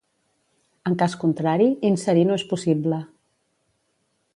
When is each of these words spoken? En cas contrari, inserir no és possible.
En 0.91 0.95
cas 1.01 1.17
contrari, 1.25 1.69
inserir 1.91 2.25
no 2.31 2.41
és 2.41 2.47
possible. 2.55 3.05